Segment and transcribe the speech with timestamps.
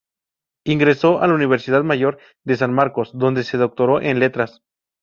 [0.65, 4.63] Ingresó a la Universidad Mayor de San Marcos, donde se doctoró en Letras.